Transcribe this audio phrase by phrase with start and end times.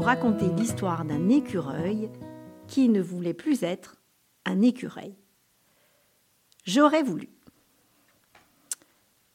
[0.00, 2.10] raconter l'histoire d'un écureuil
[2.66, 3.96] qui ne voulait plus être
[4.46, 5.14] un écureuil.
[6.64, 7.28] J'aurais voulu.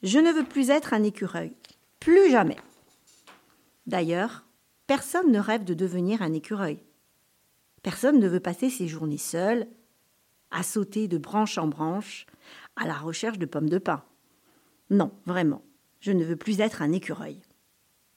[0.01, 1.55] Je ne veux plus être un écureuil.
[1.99, 2.57] Plus jamais.
[3.85, 4.45] D'ailleurs,
[4.87, 6.79] personne ne rêve de devenir un écureuil.
[7.83, 9.67] Personne ne veut passer ses journées seul,
[10.49, 12.25] à sauter de branche en branche,
[12.75, 14.03] à la recherche de pommes de pin.
[14.89, 15.61] Non, vraiment,
[15.99, 17.39] je ne veux plus être un écureuil.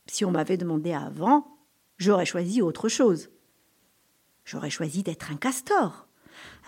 [0.07, 1.56] Si on m'avait demandé avant,
[1.99, 3.31] j'aurais choisi autre chose.
[4.45, 6.07] J'aurais choisi d'être un castor.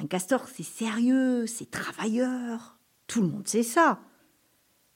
[0.01, 2.79] Un castor, c'est sérieux, c'est travailleur.
[3.07, 4.01] Tout le monde sait ça.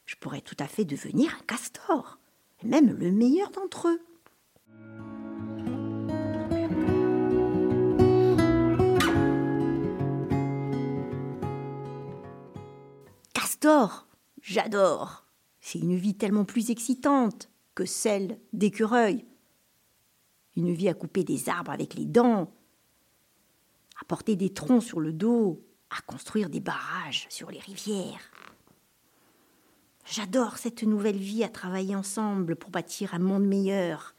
[0.06, 2.18] Je pourrais tout à fait devenir un castor,
[2.64, 4.00] même le meilleur d'entre eux.
[13.32, 14.08] Castor,
[14.42, 15.26] j'adore.
[15.60, 19.24] C'est une vie tellement plus excitante que celle d'écureuil.
[20.56, 22.52] Une vie à couper des arbres avec les dents,
[24.00, 28.30] à porter des troncs sur le dos, à construire des barrages sur les rivières.
[30.04, 34.14] J'adore cette nouvelle vie à travailler ensemble pour bâtir un monde meilleur.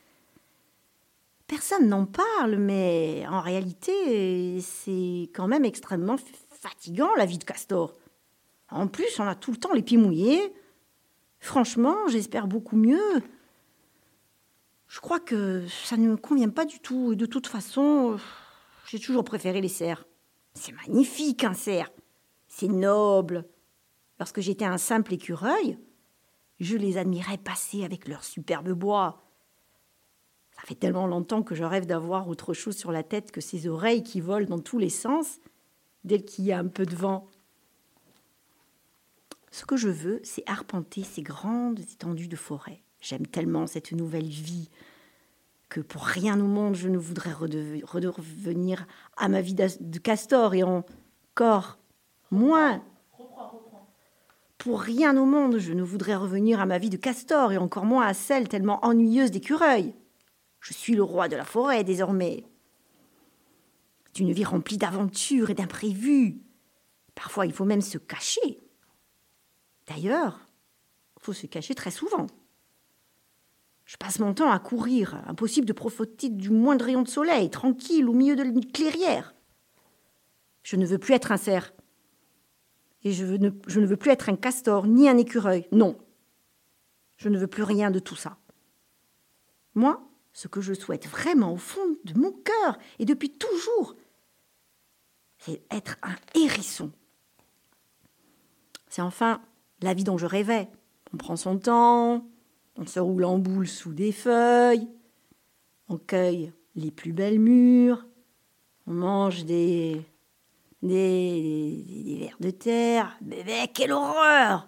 [1.48, 6.16] Personne n'en parle, mais en réalité, c'est quand même extrêmement
[6.50, 7.96] fatigant la vie de castor.
[8.72, 10.54] En plus, on a tout le temps les pieds mouillés.
[11.40, 13.22] Franchement, j'espère beaucoup mieux.
[14.94, 17.14] Je crois que ça ne me convient pas du tout.
[17.14, 18.20] Et de toute façon,
[18.86, 20.06] j'ai toujours préféré les cerfs.
[20.54, 21.92] C'est magnifique un cerf.
[22.48, 23.44] C'est noble.
[24.20, 25.80] Lorsque j'étais un simple écureuil,
[26.60, 29.24] je les admirais passer avec leur superbe bois.
[30.56, 33.68] Ça fait tellement longtemps que je rêve d'avoir autre chose sur la tête que ces
[33.68, 35.40] oreilles qui volent dans tous les sens
[36.04, 37.28] dès qu'il y a un peu de vent.
[39.50, 42.84] Ce que je veux, c'est arpenter ces grandes étendues de forêt.
[43.04, 44.70] J'aime tellement cette nouvelle vie
[45.74, 48.86] que pour rien au monde je ne voudrais redevenir
[49.18, 51.80] à ma vie de castor et encore
[52.30, 52.84] moins.
[54.60, 57.86] Pour rien au monde je ne voudrais revenir à ma vie de castor et encore
[57.86, 59.96] moins à celle tellement ennuyeuse d'écureuil.
[60.60, 62.44] Je suis le roi de la forêt désormais.
[64.06, 66.40] C'est une vie remplie d'aventures et d'imprévus.
[67.16, 68.60] Parfois il faut même se cacher
[69.88, 70.40] D'ailleurs,
[71.18, 72.28] il faut se cacher très souvent.
[73.86, 78.08] Je passe mon temps à courir, impossible de profiter du moindre rayon de soleil, tranquille
[78.08, 79.36] au milieu de une clairière.
[80.64, 81.74] Je ne veux plus être un cerf.
[83.04, 85.68] Et je, ne, je ne veux plus être un castor, ni un écureuil.
[85.74, 85.98] Non.
[87.18, 88.38] Je ne veux plus rien de tout ça.
[89.76, 90.02] Moi,
[90.32, 93.96] ce que je souhaite vraiment au fond de mon cœur, et depuis toujours,
[95.38, 96.92] c'est être un hérisson.
[98.88, 99.42] C'est enfin
[99.82, 100.70] la vie dont je rêvais.
[101.14, 102.26] On prend son temps,
[102.78, 104.88] on se roule en boule sous des feuilles,
[105.90, 108.06] on cueille les plus belles mûres,
[108.88, 110.02] on mange des,
[110.82, 113.18] des, des, vers de terre.
[113.22, 114.68] Bébé, quelle horreur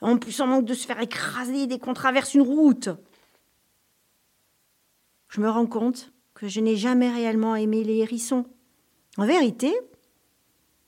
[0.00, 2.88] En plus, on manque de se faire écraser dès qu'on traverse une route.
[5.28, 8.46] Je me rends compte que je n'ai jamais réellement aimé les hérissons.
[9.16, 9.72] En vérité,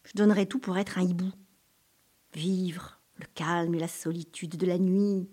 [0.04, 1.30] je donnerais tout pour être un hibou.
[2.34, 5.28] Vivre le calme et la solitude de la nuit,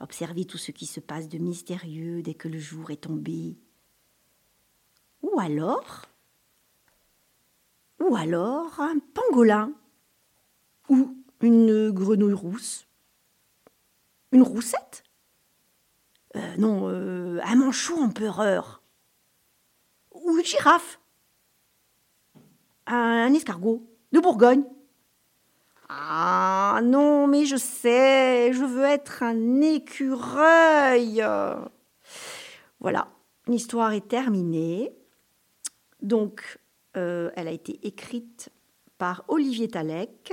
[0.00, 3.56] observer tout ce qui se passe de mystérieux dès que le jour est tombé.
[5.22, 6.06] Ou alors,
[8.00, 9.72] ou alors un pangolin,
[10.88, 12.86] ou une grenouille rousse,
[14.32, 15.04] une roussette,
[16.36, 18.82] euh, non, euh, un manchot empereur,
[20.12, 21.00] ou une girafe,
[22.86, 24.64] un escargot de Bourgogne.
[26.78, 31.24] Ah non, mais je sais, je veux être un écureuil.
[32.78, 33.08] Voilà,
[33.48, 34.92] l'histoire est terminée.
[36.02, 36.60] Donc,
[36.96, 38.50] euh, elle a été écrite
[38.96, 40.32] par Olivier Talec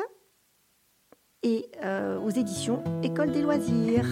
[1.42, 4.06] et euh, aux éditions École des loisirs.